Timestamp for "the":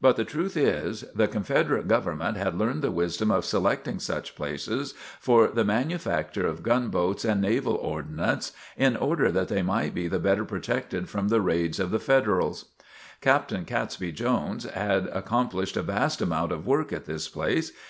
0.16-0.24, 1.14-1.28, 2.80-2.90, 5.48-5.62, 10.08-10.18, 11.28-11.42, 11.90-12.00